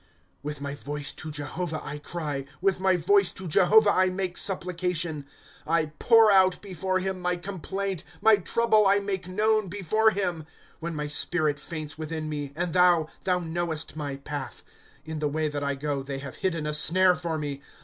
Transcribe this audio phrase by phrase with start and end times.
[0.41, 5.25] 'With my voice to Jehovah I cry; With my voice to Jehovah I make supplication;^
[5.71, 10.45] I pour out before him my complaint My trouble I make known before him;^
[10.79, 14.63] When my spirit faints within me, And thou, thou knowesfc my path.
[15.05, 17.61] In the way that I go they have hidden a snare for me.